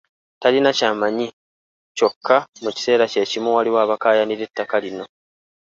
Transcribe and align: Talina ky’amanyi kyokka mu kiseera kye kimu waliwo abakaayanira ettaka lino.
Talina 0.41 0.71
ky’amanyi 0.77 1.27
kyokka 1.97 2.37
mu 2.63 2.69
kiseera 2.75 3.05
kye 3.11 3.23
kimu 3.31 3.49
waliwo 3.55 3.79
abakaayanira 3.81 4.43
ettaka 4.47 4.75
lino. 4.83 5.05